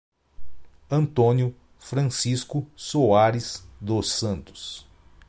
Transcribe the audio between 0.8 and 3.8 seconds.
Antônio Francisco Soares